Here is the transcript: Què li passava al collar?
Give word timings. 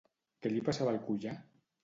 Què 0.45 0.51
li 0.53 0.63
passava 0.69 0.95
al 0.95 0.99
collar? 1.11 1.37